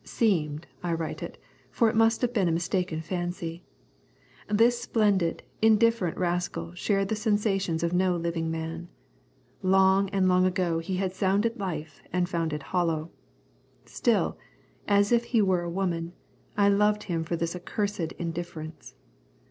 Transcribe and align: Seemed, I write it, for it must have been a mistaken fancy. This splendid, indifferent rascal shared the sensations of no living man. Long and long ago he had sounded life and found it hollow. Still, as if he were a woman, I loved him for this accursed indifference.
Seemed, 0.03 0.65
I 0.81 0.93
write 0.93 1.21
it, 1.21 1.37
for 1.69 1.87
it 1.87 1.95
must 1.95 2.23
have 2.23 2.33
been 2.33 2.47
a 2.47 2.51
mistaken 2.51 3.01
fancy. 3.03 3.63
This 4.47 4.81
splendid, 4.81 5.43
indifferent 5.61 6.17
rascal 6.17 6.73
shared 6.73 7.09
the 7.09 7.15
sensations 7.15 7.83
of 7.83 7.93
no 7.93 8.15
living 8.17 8.49
man. 8.49 8.89
Long 9.61 10.09
and 10.09 10.27
long 10.27 10.47
ago 10.47 10.79
he 10.79 10.95
had 10.95 11.13
sounded 11.13 11.59
life 11.59 12.01
and 12.11 12.27
found 12.27 12.51
it 12.51 12.63
hollow. 12.73 13.11
Still, 13.85 14.39
as 14.87 15.11
if 15.11 15.25
he 15.25 15.39
were 15.43 15.61
a 15.61 15.69
woman, 15.69 16.13
I 16.57 16.67
loved 16.69 17.03
him 17.03 17.23
for 17.23 17.35
this 17.35 17.55
accursed 17.55 18.11
indifference. 18.13 18.95